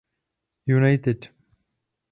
[0.65, 1.29] United.